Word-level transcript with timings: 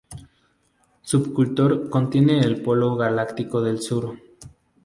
Sculptor 1.05 1.87
contiene 1.87 2.39
el 2.39 2.63
polo 2.63 2.95
galáctico 2.95 3.61
del 3.61 3.83
sur. 3.83 4.17